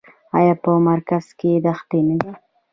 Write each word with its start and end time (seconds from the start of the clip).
آیا 0.37 0.53
په 0.63 0.71
مرکز 0.87 1.25
کې 1.39 1.51
دښتې 1.65 1.99
نه 2.09 2.15
دي؟ 2.21 2.31